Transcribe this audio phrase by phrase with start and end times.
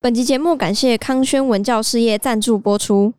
[0.00, 3.14] 本集节目感谢康轩文教事业赞助播出。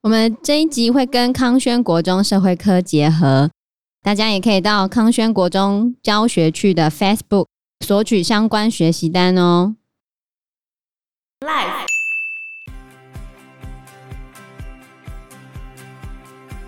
[0.00, 3.50] 我们这一集会跟康轩国中社会科结合，
[4.02, 7.44] 大家也可以到康轩国中教学区的 Facebook
[7.84, 9.76] 索取相关学习单哦。
[11.40, 11.86] Live。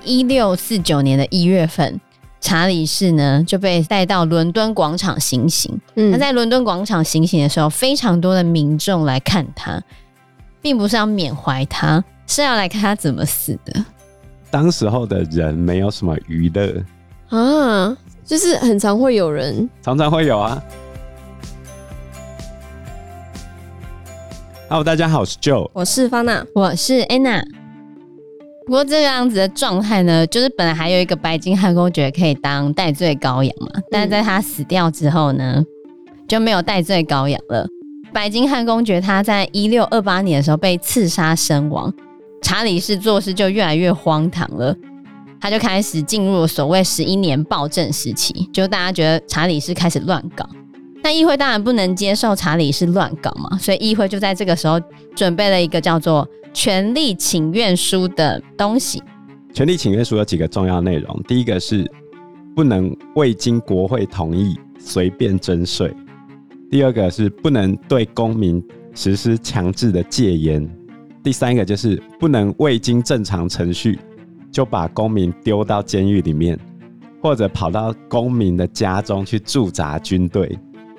[0.05, 1.99] 一六四九年的一月份。
[2.41, 5.79] 查理士呢就被带到伦敦广场行刑。
[5.95, 9.81] 嗯，他在伦敦广场行刑的时候，非常多的民众来看他，
[10.63, 13.85] 并不是要缅怀他，是要来看他怎么死的。
[14.51, 16.83] 当时候的人没有什么娱乐
[17.29, 20.61] 啊，就是很常会有人，常常会有啊。
[24.69, 27.60] Hello，大家好，我是 Joe，我是方娜，我是 Anna。
[28.71, 35.61] 不过这个样子的状态呢，就是本来还有一个白金汉公爵可以当代罪羔羊嘛，但是在他死掉之后呢，
[36.29, 37.67] 就没有代罪羔羊了。
[38.13, 41.93] 白金汉公爵他在一六二八年的时候被刺杀身亡，
[42.43, 44.73] 查理士做事就越来越荒唐了，
[45.41, 50.49] 他就开始进入了所谓十一年暴政时期，就大家觉得查理士开始乱搞，
[51.03, 54.81] 那议会当然不能接受查理士乱搞嘛，所以议会就在这个时候
[55.17, 56.25] 准备了一个叫做。
[56.53, 59.03] 权利请愿书的东西，
[59.53, 61.23] 权利请愿书有几个重要内容。
[61.27, 61.91] 第一个是
[62.55, 65.89] 不能未经国会同意随便征税；
[66.71, 68.63] 第二个是不能对公民
[68.95, 70.67] 实施强制的戒严；
[71.23, 73.99] 第三个就是不能未经正常程序
[74.51, 76.59] 就把公民丢到监狱里面，
[77.23, 80.59] 或者跑到公民的家中去驻扎军队，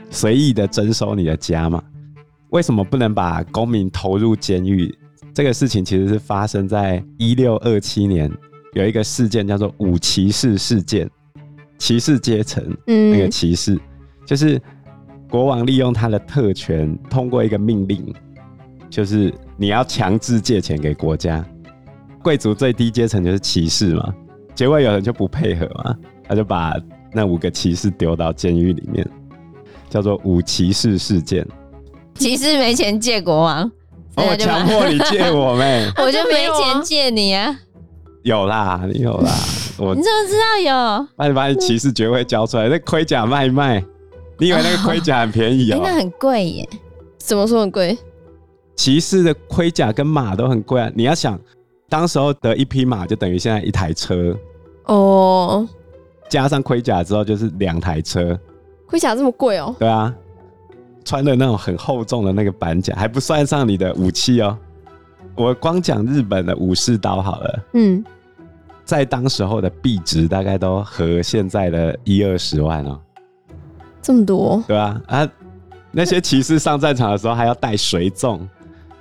[0.09, 1.83] 随意的征收你的家嘛。
[2.51, 4.93] 为什么不能把公民投入监狱？
[5.33, 8.29] 这个事情其实是发生在一六二七年，
[8.73, 11.09] 有一个事件叫做五骑士事件，
[11.77, 13.79] 骑士阶层，嗯，那个骑士
[14.25, 14.61] 就是
[15.29, 18.13] 国王利用他的特权，通过一个命令，
[18.89, 21.45] 就是你要强制借钱给国家，
[22.21, 24.13] 贵族最低阶层就是骑士嘛，
[24.53, 25.95] 结果有人就不配合嘛，
[26.27, 26.75] 他就把
[27.13, 29.07] 那五个骑士丢到监狱里面，
[29.89, 31.47] 叫做五骑士事件，
[32.15, 33.71] 骑士没钱借国王。
[34.15, 35.91] 我强迫你借我 咩？
[35.97, 37.57] 我就没钱借你啊！
[38.23, 39.31] 有啦，你有啦，
[39.77, 41.07] 我你怎么知道有？
[41.15, 43.83] 把你把你骑士爵位交出来，那盔甲卖一卖，
[44.37, 45.81] 你以为那个盔甲很便宜哦、喔？
[45.87, 46.69] 那很贵耶！
[47.17, 47.97] 怎么说很贵？
[48.75, 50.91] 骑士的盔甲跟马都很贵啊！
[50.93, 51.39] 你要想，
[51.89, 54.35] 当时候的一匹马就等于现在一台车
[54.85, 55.67] 哦，
[56.29, 58.37] 加上盔甲之后就是两台车。
[58.87, 59.73] 盔甲这么贵哦？
[59.79, 60.13] 对啊。
[61.03, 64.57] 穿的那种很厚重的那个板甲，还不算上你的武器哦。
[65.35, 68.03] 我光讲日本的武士刀好了，嗯，
[68.83, 72.99] 在当时候的币值大概都和现在的一二十万哦。
[74.01, 74.63] 这么多？
[74.67, 75.27] 对啊，啊，
[75.91, 78.47] 那些骑士上战场的时候还要带随从，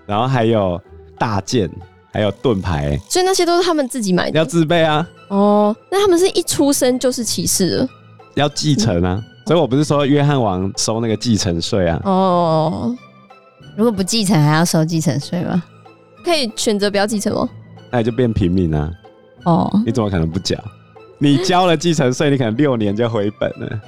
[0.06, 0.80] 然后还有
[1.18, 1.68] 大剑，
[2.12, 5.06] 还有盾牌，所以那些都是他们自己买的，要自备啊。
[5.28, 7.88] 哦，那他们是一出生就是骑士了，
[8.34, 9.22] 要继承啊。
[9.24, 12.00] 嗯所以我不是说约翰王收那个继承税啊？
[12.04, 12.94] 哦，
[13.76, 15.60] 如果不继承还要收继承税吗？
[16.24, 17.48] 可以选择不要继承哦？
[17.90, 18.88] 那你就变平民啊。
[19.42, 20.56] 哦，你怎么可能不缴？
[21.18, 23.80] 你交了继承税，你可能六年就回本了。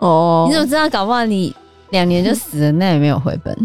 [0.00, 0.86] 哦，你怎么知道？
[0.90, 1.56] 搞不好你
[1.92, 3.56] 两年就死了，那也没有回本。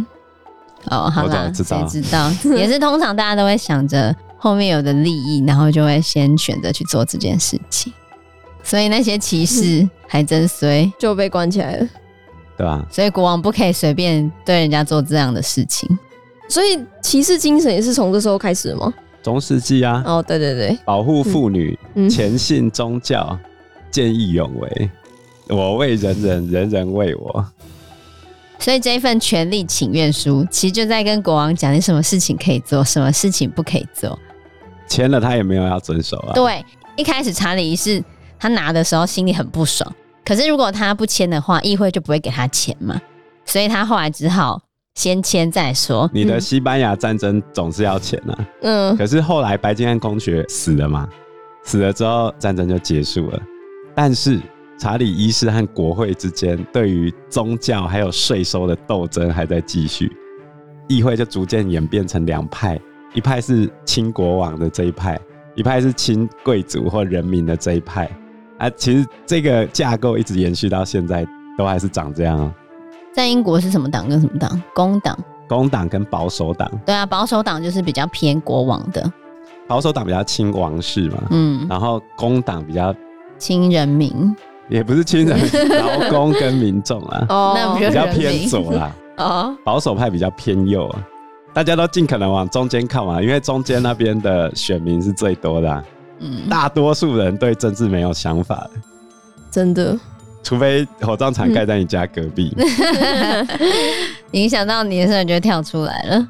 [0.89, 2.31] 哦，好啦，谁知道？
[2.55, 7.91] 也是通常大家都会想着后面有的利益，然后就会先选择去做这件事情。
[8.65, 11.87] 所以那些骑士还真衰，就被关起来了，
[12.57, 12.83] 对吧？
[12.91, 15.87] 所以国王不可以随便对人家做这样的事情。
[16.49, 18.91] 所以骑士精神也是从这时候开始的吗？
[19.21, 20.03] 中世纪啊！
[20.05, 21.77] 哦，对对对，保护妇女，
[22.09, 23.37] 虔信宗教，
[23.91, 24.89] 见义勇为，
[25.47, 27.45] 我为人人，人人为我。
[28.57, 34.17] 所以这一份权力请愿书，其实就在跟国王讲，你什么事情可以做，什么事情不可以做。
[34.87, 36.33] 签了，他也没有要遵守啊。
[36.33, 36.65] 对，
[36.95, 38.03] 一开始查理是。
[38.45, 39.91] 他拿的时候心里很不爽，
[40.23, 43.01] 可是如果他不签的话，议会就不会给他钱嘛，
[43.43, 44.61] 所以他后来只好
[44.93, 46.07] 先签再说。
[46.13, 51.09] 你的西班牙战争总是要钱啊，嗯，可是后来白金汉公爵死了嘛，
[51.63, 53.41] 死了之后战争就结束了，
[53.95, 54.39] 但是
[54.77, 60.15] 查理一世和国会之间对于宗教还有税收的斗争还在继续，
[60.87, 62.79] 议会就逐渐演变成两派，
[63.15, 65.19] 一派是亲国王的这一派，
[65.55, 68.07] 一派是亲贵族或人民的这一派。
[68.57, 71.25] 啊，其实这个架构一直延续到现在，
[71.57, 72.53] 都还是长这样啊。
[73.13, 74.61] 在英国是什么党跟什么党？
[74.73, 75.17] 工党、
[75.47, 76.69] 工党跟保守党。
[76.85, 79.11] 对啊，保守党就是比较偏国王的，
[79.67, 81.23] 保守党比较亲王室嘛。
[81.31, 82.93] 嗯，然后工党比较
[83.37, 84.35] 亲人民，
[84.69, 87.25] 也不是亲人民，劳工跟民众啊。
[87.29, 88.91] 哦，那比较偏左啦。
[89.17, 91.07] 哦，保守派比较偏右啊。
[91.53, 95.83] 大家都尽可能往中间靠嘛，因为中间那边的选民是最多的、啊。
[96.25, 98.81] 嗯，大多数人对政治没有想法的，
[99.51, 99.97] 真的。
[100.43, 103.47] 除非火葬场盖在你家隔壁，嗯、
[104.31, 106.27] 影响到你的时候，你就跳出来了。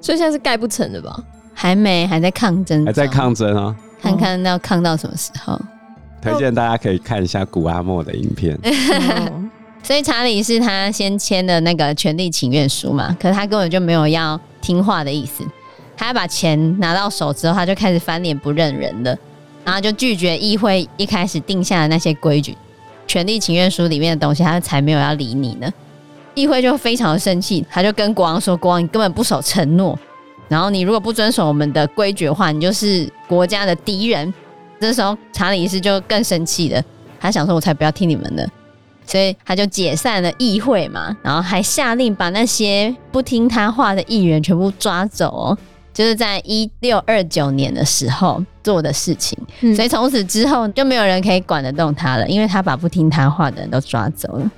[0.00, 1.22] 所以现在是盖不成的吧？
[1.52, 3.74] 还没，还在抗争，还在抗争哦。
[4.00, 5.60] 看看要抗到什么时候？
[6.22, 8.58] 推荐大家可以看一下古阿莫的影片。
[9.82, 15.44] 所以查理是他先签的那个权利请愿书嘛，可是他根本就没有要听话的意思。
[15.96, 19.16] 他要把钱拿到手之后，他就开始翻脸不认人了，
[19.68, 22.56] 然后就拒绝议会一开始定下的那些规矩。
[23.06, 25.70] 权利请愿书里面的东西，他才没有要理你呢。
[26.34, 29.98] 议会就非常的生气，他就跟国王说：“国王，你根本不守承诺。
[30.48, 34.32] 然后你如果不遵守我们的规矩的话，你就是国家的敌人。”
[34.80, 36.82] 这时候查理一世就更生气了，
[37.20, 38.48] 他想说：“我才不要听你们的。”
[39.04, 45.58] 所以他就解散了议会嘛，然后还下令把那些不听他话的议员全部抓走哦。
[45.98, 54.48] 就是在一六二九年的时候做的事情，嗯、所以从此之后就没有人可以管得动他了，因为他把不听他话的人都抓走了。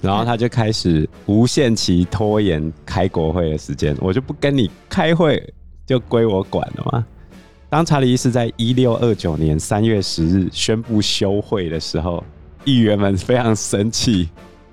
[0.00, 5.52] 然后他就开始无限期拖延开国会的时间，我就不跟你开会，
[5.84, 7.04] 就归我管了嘛。
[7.68, 12.24] 当查理一世在一六二九年三月十日宣布休会的时候，
[12.64, 14.30] 议员们非常生气，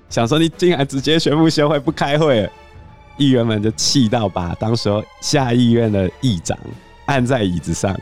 [0.08, 2.50] 想说你竟然直接宣布休会不开会了。
[3.16, 6.58] 议员们就气到把当时候下议院的议长
[7.06, 7.98] 按在椅子上，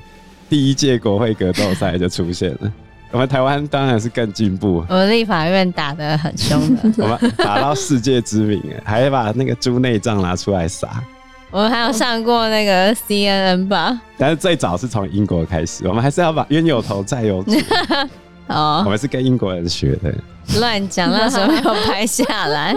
[0.49, 2.73] 第一届国会格斗赛就出现了。
[3.13, 10.89] 我们台湾当然是更进步，我们立法院打得很凶的， 我们打到世界知名，还把那个猪内脏拿出来撒。
[11.51, 14.01] 我们还有上过那个 CNN 吧？
[14.17, 17.53] 但是最早是从英国开始，我们还是要把冤有头债有主。
[18.49, 20.11] 哦，我们是跟英国人学的，
[20.59, 22.75] 乱讲，那时候没有拍下来。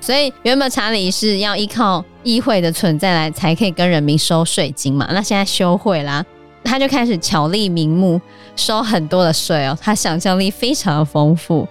[0.00, 6.24] 所以原本查理是要依靠议会的存在来才可以跟人民收税金嘛，那现在休会啦，
[6.64, 8.20] 他就开始巧立名目
[8.56, 11.66] 收很多的税哦，他想象力非常的丰富。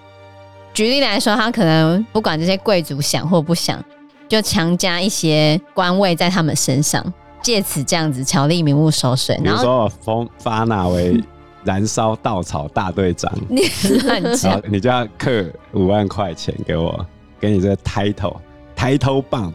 [0.73, 3.83] 举例来说，他可能不管这些贵族想或不想，
[4.27, 7.03] 就强加一些官位在他们身上，
[7.41, 9.35] 借此这样子巧立名目收税。
[9.43, 11.19] 比如说我封发纳为
[11.63, 13.61] 燃烧稻草大队长，你
[14.05, 17.03] 乱讲，你就要刻五万块钱给我。
[17.39, 19.53] 给你这个 title，title bump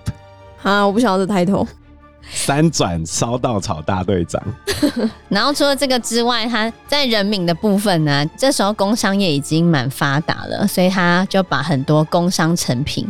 [0.62, 0.86] 啊！
[0.86, 1.66] 我不想要这 title。
[2.30, 4.40] 三转烧稻草大队长。
[5.28, 13.06] 然后除了这个之外，他在人民的部分呢，这时候工商业已经蛮发达了，所以他就把很多工商成品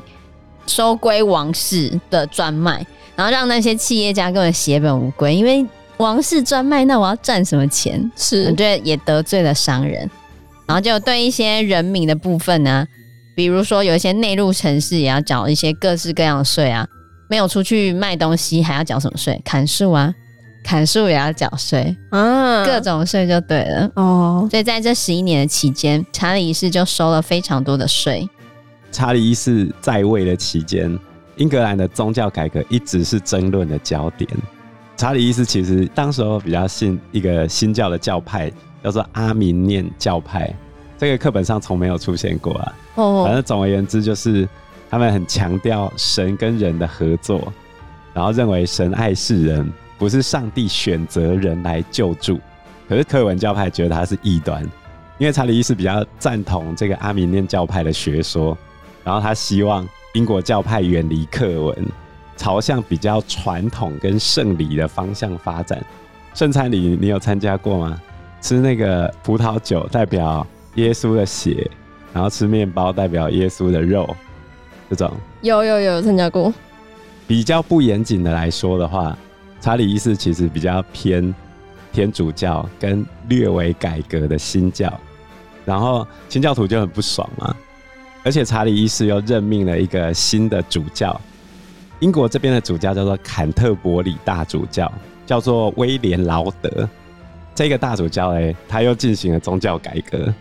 [0.67, 2.85] 收归王室的专卖，
[3.15, 5.65] 然后让那些企业家根本血本无归，因为
[5.99, 8.11] 王室专卖，那我要赚什么钱？
[8.17, 10.11] 是，对，也得罪了商人，
[10.67, 12.89] 然后就对一些人民的部分呢。
[13.35, 16.87] 比如说，有一些内陆城市也要缴一些各式各样的税啊，
[17.29, 19.41] 没有出去卖东西还要缴什么税？
[19.45, 20.13] 砍树啊，
[20.63, 24.47] 砍树也要缴税啊，各种税就对了哦。
[24.51, 28.29] 所以在这十一年的期间，查理一世就收了非常多的税。
[28.91, 30.99] 查理一世在位的期间，
[31.37, 34.29] 英格兰的宗教改革一直是争论的焦点。
[34.95, 38.53] 查理一世其实当时候比较信一个新教的教派，
[38.85, 40.55] 叫做阿明念教派。
[41.03, 42.75] 这个课本上从没有出现过啊。
[42.95, 44.49] 哦，反正总而言之，就是
[44.89, 47.53] 他们很强调神跟人的合作，
[48.15, 52.39] 然后认为神爱世人，不是上帝选择人来救助。
[52.89, 54.63] 可是克文教派觉得他是异端，
[55.19, 58.57] 因为查理一世比较赞同这个阿明念教派的学说，
[59.03, 59.85] 然后他希望
[60.15, 61.77] 英国教派远离克文，
[62.37, 65.85] 朝向比较传统跟圣礼的方向发展。
[66.33, 68.01] 圣餐礼你有参加过吗？
[68.41, 71.71] 吃那个葡萄酒代表耶稣的血，
[72.13, 74.17] 然后吃面包代表耶稣的肉，
[74.89, 75.13] 这种
[75.43, 76.53] 有有有参加过。
[77.27, 79.17] 比较不严谨的来说的话，
[79.61, 81.35] 查理一世其实比较偏
[81.93, 84.93] 天主教跟略微改革的新教，
[85.65, 87.55] 然后新教徒就很不爽嘛。
[88.25, 91.19] 而且查理一世又任命了一个新的主教，
[92.01, 94.91] 英国这边的主教叫做坎特伯里大主教，
[95.27, 96.89] 叫做威廉劳德。
[97.55, 100.33] 这个大主教哎，他又进行了宗教改革。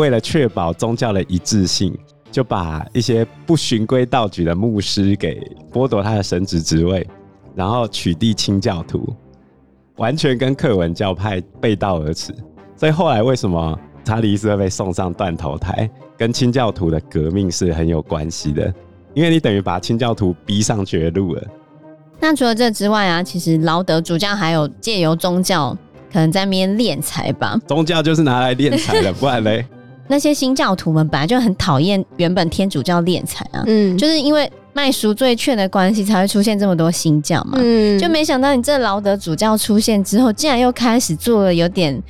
[0.00, 1.94] 为了确保宗教的一致性，
[2.30, 5.38] 就把一些不循规蹈矩的牧师给
[5.70, 7.06] 剥夺他的神职职位，
[7.54, 9.14] 然后取缔清教徒，
[9.96, 12.34] 完全跟克文教派背道而驰。
[12.76, 18.72] 所以后来为什么查理一世会被送上断头台，跟清教徒的革命是很有关系的，
[19.12, 21.42] 因为你等于把清教徒逼上绝路了。
[22.18, 25.76] 那除了这之外啊，其实劳德主教还有借由宗教
[26.10, 27.60] 可能在那边敛财吧？
[27.68, 29.66] 宗教就是拿来敛财的，不然嘞？
[30.10, 37.56] 那些新教徒们本来就很讨厌原本天主教敛财啊，嗯，就是因为卖赎罪券的关系，才会出现这么多新教嘛。
[37.62, 42.02] 嗯，就没想到你这劳德主教出现之后，竟然又开始做了有点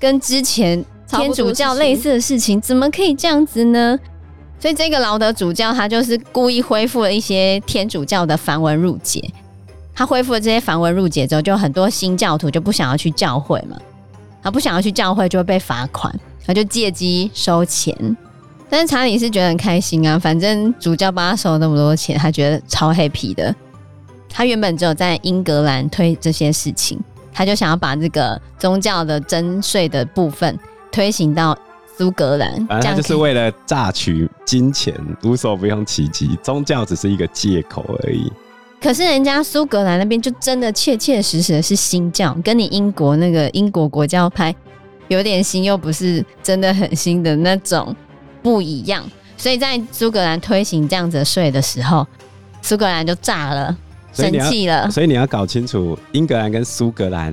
[0.00, 3.98] 跟之前天主教类似的事情，怎么可以这样子呢？
[4.58, 9.22] 所以这个劳德主教他就是故意恢复了一些天主教的繁文缛节。
[9.94, 13.76] 他恢复了这些繁文缛节之后，就很多新教徒就不想要去教会嘛。
[14.42, 16.14] 他不想要去教会，就会被罚款，
[16.46, 18.16] 他就借机收钱。
[18.68, 23.54] 但是查理是觉得很开心啊，反正主教帮他收了那么多钱，他觉得超 happy 的。
[24.28, 26.98] 他原本只有在英格兰推这些事情，
[27.32, 30.58] 他就想要把这个宗教的征税的部分
[30.90, 31.56] 推行到
[31.96, 36.36] 苏格兰，反正就是为了榨取金钱，无所不用其极。
[36.42, 38.32] 宗教只是一个借口而已。
[38.80, 44.52] 可是人家苏格兰那边就真的切切实实的是新教，跟你英国那个英国国教派
[45.08, 47.94] 有点新，又不是真的很新的那种。
[48.42, 49.02] 不一样，
[49.38, 52.06] 所以在苏格兰推行这样子税的时候，
[52.60, 53.74] 苏格兰就炸了，
[54.12, 54.90] 生气了。
[54.90, 57.32] 所以你要搞清楚，英格兰跟苏格兰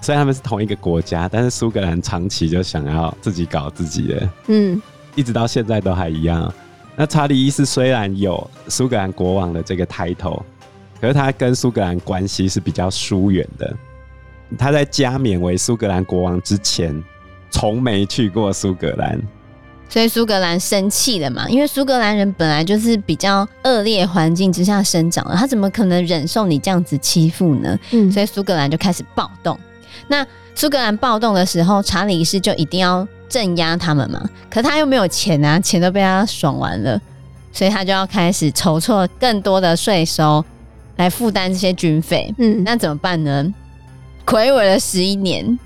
[0.00, 4.80] 虽然他们是同一个国家，但是苏格兰长期就想要自己搞自己的，嗯，
[5.14, 6.50] 一直到现在都还一样。
[6.96, 10.42] 那查理一世虽然有苏格兰国王的这个 title，
[11.02, 13.76] 可是他跟苏格兰关系是比较疏远的。
[14.58, 17.02] 他在加冕为苏格兰国王之前，
[17.50, 19.20] 从没去过苏格兰。
[19.88, 21.48] 所以苏格兰生气了嘛？
[21.48, 27.76] 因为苏格兰人本来就是比较恶劣环境之下生长的，他怎么可能忍受你这样子欺负呢？
[27.90, 29.58] 嗯，所以苏格兰就开始暴动。
[30.06, 34.24] 那苏格兰暴动的时候，查理一世就一定要镇压他们嘛。
[34.48, 37.00] 可他又没有钱啊，钱都被他爽完了，
[37.50, 40.44] 所以他就要开始筹措更多的税收
[40.98, 42.32] 来负担这些军费。
[42.38, 43.52] 嗯，那怎么办呢？
[44.30, 45.58] 睽违了十一年。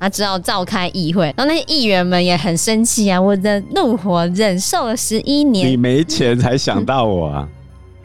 [0.00, 3.20] 他只好召开议会，然后那些议员们也很生气啊！
[3.20, 7.48] 我的怒火忍受了十一年，你没钱才想到我啊？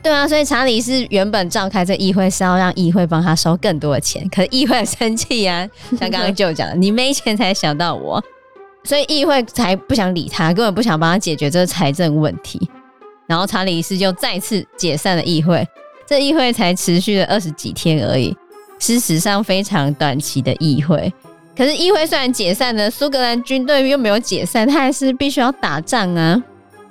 [0.01, 5.69] 对啊，所以查理是原本召开这议会是要让议会帮他收更多的钱，可是议会很生气啊！
[5.91, 8.19] 像刚刚 就讲的，你没钱才想到我，
[8.83, 12.67] 所以议会才不想理他，根本不想帮他解决这个财政问题。
[13.27, 15.63] 然后查理一世就再次解散了议会，
[16.07, 18.35] 这议会才持续了二十几天而已，
[18.85, 21.11] 是史上非常短期的议会。
[21.55, 26.41] 可是议会虽然解散了，苏格兰军队又没有解散，他还是必须要打仗啊。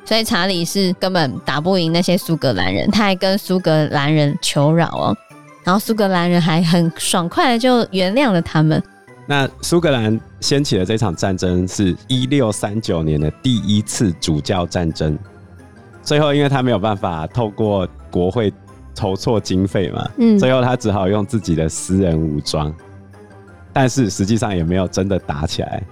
[0.05, 5.17] 所以查理是根本打不赢那些苏格兰人，他还跟苏格兰人求饶哦。
[5.65, 8.83] 然后苏格兰人还很爽快的就原谅了他们。
[9.27, 15.19] 那苏格兰掀起的这场战争是一六三九年的第一次主教战争，
[16.03, 18.53] 最后因为他没有办法透过国会
[18.95, 22.75] 筹措经费嘛，嗯，最后他只好用自己的私人武装。
[23.73, 25.83] 但是实际上也没有真的打起来，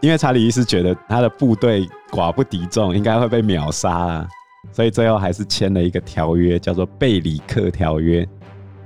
[0.00, 4.28] 因为查理一世觉得他的部队寡不敌众，应该会被秒杀啊，
[4.70, 8.22] 所以最后还是签了一个条约，叫做《贝里克条约》，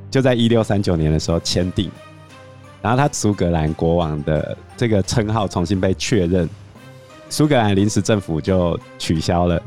[0.09, 1.91] 就在一六三九年的时候签订，
[2.81, 6.49] 然后他苏格兰国王的这个称号重新被确认，
[7.29, 9.61] 苏格兰临时政府就取消了，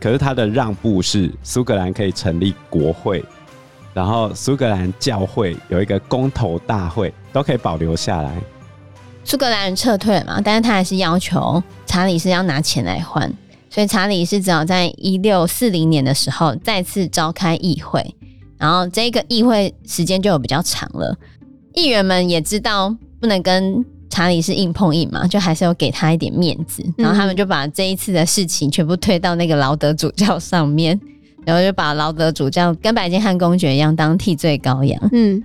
[0.00, 3.24] 可是他的让步是苏格兰可以成立国会。
[3.94, 8.36] 然后苏格兰教会有一个公投大会，都可以保留下来。
[9.24, 13.32] 苏格兰人撤退嘛，但是他还是要求查理是要拿钱来换，
[13.70, 18.14] 所以查理是只好在一六四零年的时候再次召开议会，
[18.58, 21.16] 然后这个议会时间就有比较长了。
[21.72, 31.00] 议员们也知道不能跟查理是硬碰硬嘛，就还是要给他一点面子，然后他们就把这一次的事情全部推到那个劳德主教上面。
[31.44, 35.00] 然后就把劳德主教跟白金汉公爵一样当替罪羔羊。
[35.12, 35.40] 嗯，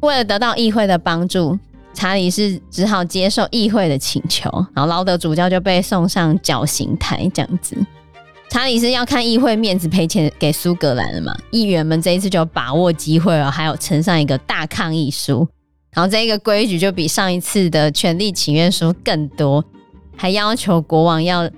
[0.00, 1.56] 为了得到议会的帮助，
[1.94, 7.76] 查理是只好接受议会的请求，然后劳德主教就被送上绞刑台这样子。
[8.50, 11.32] 查理是要看议会面子赔钱给苏格兰了嘛？
[11.52, 15.46] 议员们这一次就把握机会了，还有呈上一个大抗议书，
[15.92, 19.64] 然后这一个规矩就比上一次的权力请愿书更多，
[20.16, 21.50] 还要求国王要。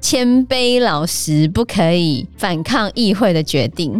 [0.00, 3.92] 谦卑老实，不可以反抗议会的决定。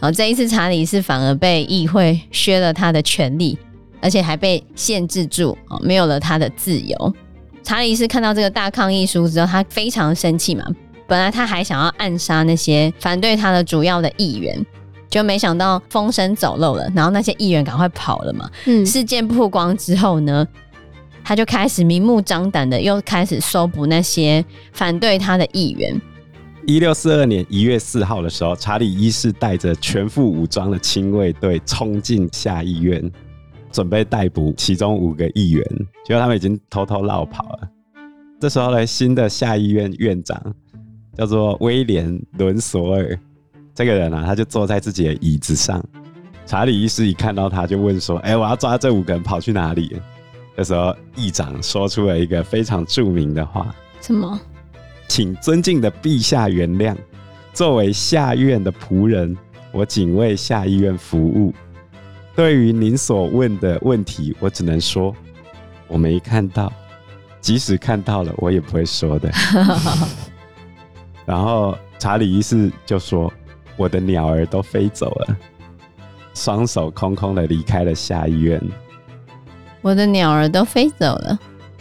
[0.00, 3.56] 然后这一次查理是反而被议会削了他的权利，
[4.00, 7.14] 而且还被限制住，哦，没有了他的自由。
[7.62, 10.64] 查理是看到这个大抗议书之后，他非常生气嘛。
[11.06, 14.66] 本来他还想要暗杀那些反对他的主要的议员，
[15.08, 18.50] 就没想到风声走漏了，然后那些议员赶快跑了嘛。
[18.66, 20.46] 嗯，事件曝光之后呢，
[21.24, 26.00] 他就开始明目张胆的，又开始搜捕那些反对他的议员。
[26.66, 33.10] 一六四二年一月四号的时候，查理一世带着全副武装的亲卫队冲进下议院，
[33.72, 35.64] 准备逮捕其中五个议员，
[36.04, 37.68] 结果他们已经偷偷落跑了。
[38.38, 40.38] 这时候呢，新的下议院院长
[41.16, 43.18] 叫做威廉伦索尔，
[43.78, 45.80] 这个人啊，他就坐在自己的椅子上。
[46.44, 49.96] 查理医师一看到他，就问说：“哎、欸，我要抓这五个人跑去哪里？”
[50.56, 54.36] 这时候，议长说出了一个非常著名的话：“什么？
[55.06, 56.96] 请尊敬的陛下原谅，
[57.52, 59.38] 作为下院的仆人，
[59.70, 61.54] 我仅为下议院服务。
[62.34, 65.14] 对于您所问的问题，我只能说
[65.86, 66.72] 我没看到，
[67.40, 69.30] 即使看到了，我也不会说的。”
[71.24, 73.32] 然后查理一世就说
[73.78, 75.38] ：“我的鸟儿都飞走了。”
[76.34, 78.62] 双手空空的离开了下议院，
[79.82, 81.36] 我的鸟儿都飞走了，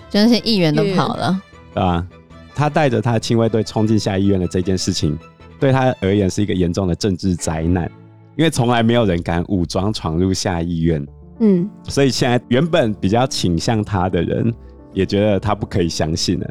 [0.10, 1.40] 就那些议员都跑了，
[1.76, 2.08] 对吧？
[2.56, 5.16] 他带着他的亲卫队冲进下议院的这件事情，
[5.60, 7.84] 对他而言是一个严重的政治灾难，
[8.36, 11.08] 因为从来没有人敢武装闯入下议院。
[11.40, 14.52] 嗯，所以现在原本比较倾向他的人，
[14.92, 16.50] 也觉得他不可以相信了，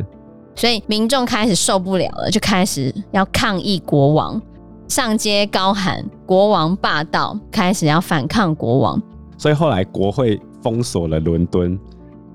[0.55, 4.41] 所以民众开始受不了了，就开始要抗议国王。
[4.89, 9.03] 上街高喊“国王霸道”，开始要反抗国王。
[9.37, 11.79] 所以后来国会封锁了伦敦。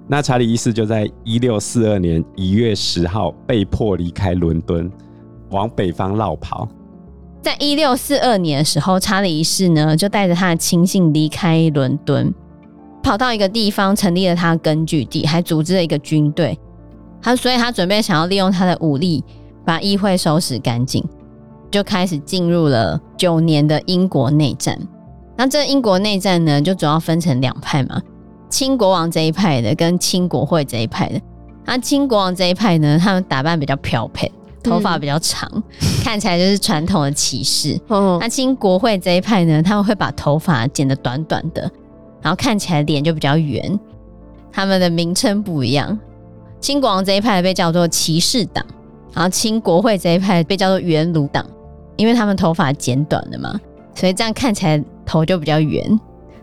[0.07, 4.91] 那查理一世就在一六四二年一月十号被迫离开伦敦，
[5.51, 6.67] 往北方落跑。
[7.41, 12.33] 在一六四二年的时候，查理一世呢就带着他的亲信离开伦敦，
[13.01, 16.59] 跑到一个地方成立了他的根据地，还组织了一个军队。
[17.21, 19.23] 他所以，他准备想要利用他的武力
[19.63, 21.03] 把议会收拾干净。
[21.71, 24.77] 就开始进入了九年的英国内战。
[25.37, 27.99] 那这英国内战呢，就主要分成两派嘛，
[28.49, 31.19] 清国王这一派的跟清国会这一派的。
[31.65, 35.63] 那清国王这一派呢，他们打扮比较飘配，头发比较长，嗯、
[36.03, 37.79] 看起来就是传统的骑士。
[37.87, 41.61] 哦、那清国会这一派呢，他们会把头发剪得短短的，
[42.21, 43.79] 然后看起来脸就比较圆。
[44.51, 45.97] 他们的名称不一样，
[46.59, 48.63] 清国王这一派被叫做骑士党，
[49.13, 51.45] 然后清国会这一派被叫做元鲁党。
[52.01, 53.61] 因为他们头发剪短了嘛，
[53.93, 55.87] 所以这样看起来头就比较圆，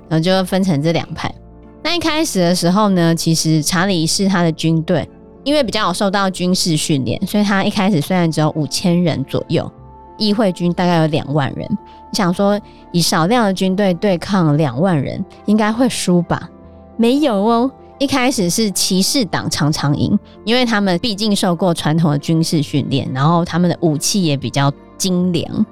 [0.08, 1.34] 然后就分成这两派。
[1.82, 5.08] 那一开始的时候呢，其实查理是他的军队
[5.42, 9.68] 因为比较有受到军事训练，所以他一开始虽然只有五千人左右，
[10.16, 11.66] 议会军大概有两万人。
[11.68, 12.60] 你想说
[12.92, 16.48] 以少量的军队对抗两万人，应该会输吧？
[16.96, 17.68] 没有哦，
[17.98, 24.72] 一开始是骑士党常常赢，因为他们毕竟受过传统的军事训练，然后他们的武器也比较。
[24.98, 25.64] 精良，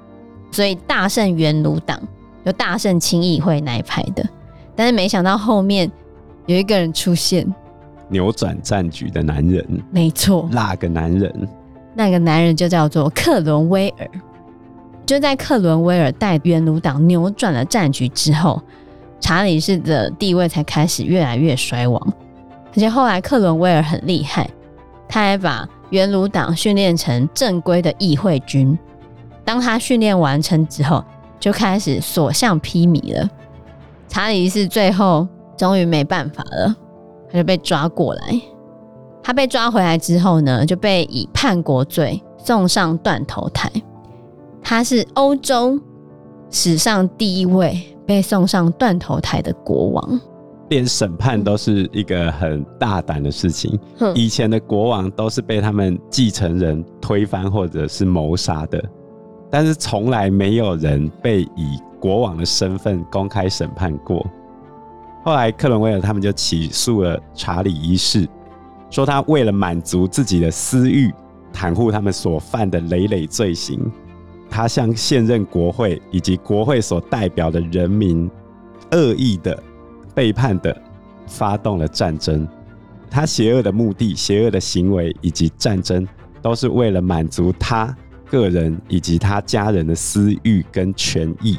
[0.53, 2.01] 所以大胜元鲁党，
[2.45, 4.25] 就大胜亲议会那一派的。
[4.73, 5.91] 但是没想到后面
[6.45, 7.45] 有一个人出现，
[8.07, 9.67] 扭转战局的男人。
[9.91, 11.49] 没错，那个男人？
[11.93, 14.09] 那个男人就叫做克伦威尔。
[15.05, 18.61] 就在克伦威尔带元鲁党扭转了战局之后，
[19.19, 22.13] 查理士的地位才开始越来越衰亡。
[22.69, 24.49] 而且后来克伦威尔很厉害，
[25.07, 28.77] 他还把元鲁党训练成正规的议会军。
[29.43, 31.03] 当他训练完成之后，
[31.39, 33.29] 就开始所向披靡了。
[34.07, 35.27] 查理一世最后
[35.57, 36.75] 终于没办法了，
[37.31, 38.41] 他就被抓过来。
[39.23, 43.71] 他被抓回来之后呢，就被以叛国罪送上断头台。
[44.61, 45.79] 他是欧洲
[46.49, 50.19] 史上第一位被送上断头台的国王。
[50.69, 53.79] 连审判都是一个很大胆的事情。
[54.15, 58.83] 以前的国王都是被他们继承人推翻或者是谋杀的。
[59.49, 64.25] 但是从来没有人被以国王的身份公开审判过。
[65.23, 68.27] 后来克伦威尔他们就起诉了查理一世，
[68.89, 71.13] 说他为了满足自己的私欲，
[71.53, 73.79] 袒护他们所犯的累累罪行，
[74.49, 78.29] 他向现任国会以及国会所代表的人民
[78.91, 79.61] 恶意的
[80.15, 80.75] 背叛的
[81.27, 82.47] 发动了战争。
[83.09, 86.07] 他邪恶的目的、邪恶的行为以及战争，
[86.41, 87.95] 都是为了满足他。
[88.29, 91.57] 个人以及他家人的私欲跟权益，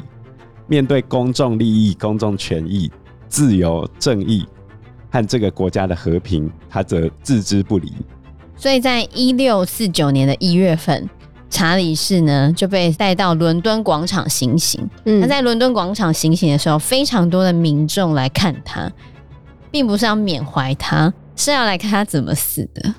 [0.67, 2.91] 面对公众利益、公众权益、
[3.27, 4.45] 自由、正义
[5.09, 7.91] 和这个国家的和平，他则置之不理。
[8.55, 11.09] 所以在一六四九年的一月份，
[11.49, 14.87] 查理士呢就被带到伦敦广场行刑。
[15.05, 18.91] 嗯，他在伦敦广场行刑的时候，非常多的民众来看他，
[19.71, 22.93] 并不是要缅怀他，是要来看他怎么死的。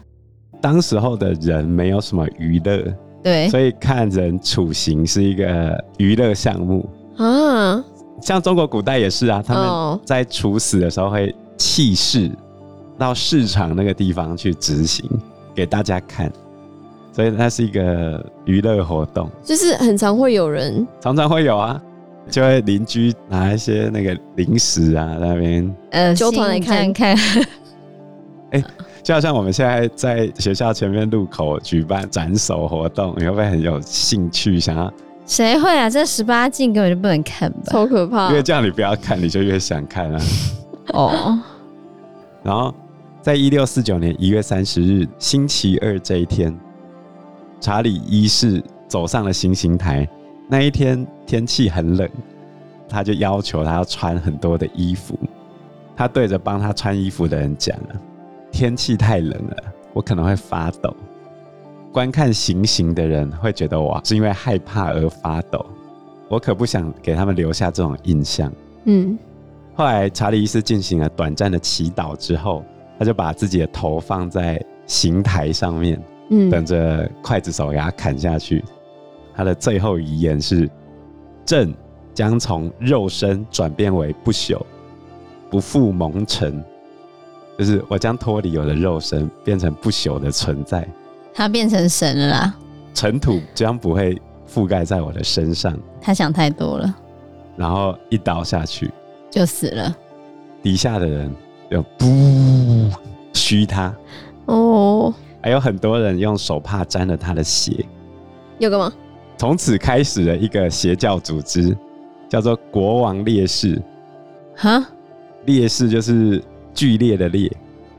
[0.61, 2.95] 当时候的人没有什么娱乐。
[3.23, 7.85] 对，所以看人处刑是一个娱乐项目啊。
[8.23, 12.31] 像中国古代也是啊，他们在处死的时候会弃市
[12.99, 15.07] 到市场那个地方去执行
[15.55, 16.33] 给大家看，
[17.12, 19.29] 所以它是一个娱乐活动。
[19.42, 21.81] 就是很常会有人，常常会有啊，
[22.31, 27.16] 就会邻居拿一些那个零食啊在那边，呃，揪团来看看。
[28.53, 28.64] 哎。
[29.03, 34.92] 就好像我们现在在学校前面路口举办斩首活动，你会不会很有兴趣想要
[35.25, 35.88] 谁会啊？
[35.88, 37.73] 这十八禁根本就不能看吧？
[37.73, 38.31] 超可怕！
[38.31, 40.20] 越这样你不要看，你就越想看啊。
[40.92, 41.40] 哦。
[42.42, 42.73] 然后，
[43.23, 46.55] 在一六四九年一月三十日星期二这一天，
[47.61, 50.09] 查理一世走上了行刑台。
[50.49, 52.09] 那一天天气很冷，
[52.88, 55.16] 他就要求他要穿很多的衣服。
[55.94, 58.01] 他对着帮他穿衣服的人讲了
[58.51, 59.57] ：“天气太冷了，
[59.92, 60.96] 我可能会发抖。”
[61.92, 65.64] 观看行刑的人会觉得我是因为害怕而发抖，
[66.29, 68.51] 我可不想给他们留下这种印象。
[68.85, 69.18] 嗯，
[69.75, 72.64] 后来查理一世进行了短暂的祈祷之后，
[72.99, 78.64] 他就把自己的头放在刑台上面，嗯，等着刽子手给他砍下去。
[79.35, 80.69] 他的最后遗言是
[81.47, 81.73] ：“朕
[82.12, 84.61] 将从肉身转变为不朽，
[85.49, 86.62] 不复蒙尘，
[87.59, 90.87] 就是我将脱离我的肉身，变成不朽的存在。”
[91.33, 92.55] 他变成神了啦！
[92.93, 94.21] 尘土将不会
[94.53, 95.79] 覆盖在我的身上。
[96.01, 96.95] 他想太多了，
[97.57, 98.90] 然后一刀下去
[99.31, 99.97] 就死了。
[100.62, 101.33] 底下的人
[101.71, 102.90] 就不
[103.33, 103.95] 虚他
[104.47, 107.85] 哦，还有很多人用手帕沾了他的血。
[108.59, 108.92] 有个吗？
[109.37, 111.74] 从此开始了一个邪教组织，
[112.29, 113.81] 叫做国王烈士。
[114.55, 114.87] 哈，
[115.46, 116.42] 烈士就是
[116.74, 117.50] 剧烈的烈，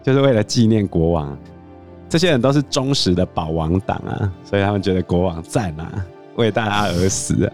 [0.04, 1.36] 就是为了纪念国王。
[2.08, 5.90] 这些人都是忠实的保王党啊，所以他们觉得国王在哪，
[6.36, 7.52] 为大家而死。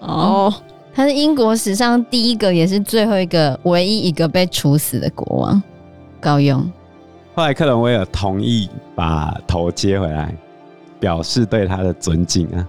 [0.00, 0.50] 哦，
[0.94, 5.62] 他是英国史上第一个，也是最后一个，唯一一个被处死的国王，
[6.20, 6.66] 高雍。
[7.36, 10.34] 后来克伦威尔同意把头接回来，
[10.98, 12.66] 表示对他的尊敬啊。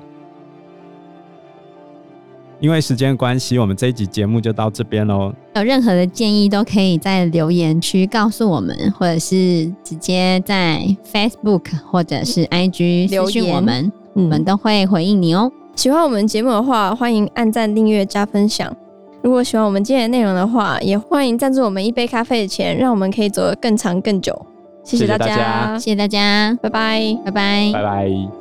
[2.60, 5.34] 因为时间关系，我们这一集节目就到这边喽。
[5.56, 15.50] 有任何的建议都可以在留言区告诉我们，或者是直接在 Facebook 或者是 IG 留讯我们，我们都会回应你哦。
[15.78, 18.76] 喜欢我们节目的话，欢迎按赞、订阅、加分享。
[19.22, 24.47] 如果喜欢我们今天的内容的话，也欢迎赞助我们一杯咖啡的钱，让我们可以走得更长更久。
[24.88, 28.37] 谢谢大家，谢谢大家，拜拜，拜拜，拜拜。